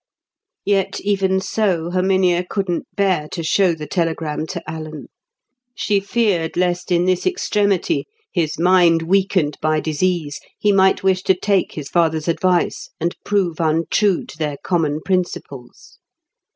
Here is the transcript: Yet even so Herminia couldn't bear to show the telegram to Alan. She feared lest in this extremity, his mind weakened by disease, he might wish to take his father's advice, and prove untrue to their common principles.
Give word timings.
Yet 0.65 0.99
even 1.01 1.39
so 1.41 1.91
Herminia 1.91 2.43
couldn't 2.49 2.87
bear 2.95 3.27
to 3.33 3.43
show 3.43 3.75
the 3.75 3.85
telegram 3.85 4.47
to 4.47 4.67
Alan. 4.67 5.09
She 5.75 5.99
feared 5.99 6.57
lest 6.57 6.91
in 6.91 7.05
this 7.05 7.27
extremity, 7.27 8.07
his 8.33 8.57
mind 8.57 9.03
weakened 9.03 9.59
by 9.61 9.79
disease, 9.79 10.39
he 10.57 10.71
might 10.71 11.03
wish 11.03 11.21
to 11.21 11.35
take 11.35 11.73
his 11.73 11.87
father's 11.87 12.27
advice, 12.27 12.89
and 12.99 13.15
prove 13.23 13.59
untrue 13.59 14.25
to 14.25 14.37
their 14.39 14.57
common 14.63 15.01
principles. 15.05 15.99